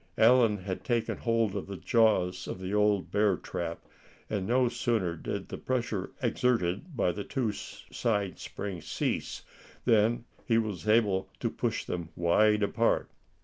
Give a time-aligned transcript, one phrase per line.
[0.17, 3.85] Allan had taken hold of the jaws of the old bear trap,
[4.31, 9.43] and no sooner did the pressure exerted by the two side springs cease,
[9.85, 13.11] than he was able to push them wide apart.